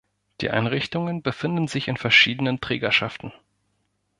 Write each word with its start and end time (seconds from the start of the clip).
Die 0.41 0.49
Einrichtungen 0.49 1.21
befinden 1.21 1.67
sich 1.67 1.87
in 1.87 1.95
verschiedenen 1.95 2.59
Trägerschaften. 2.59 3.33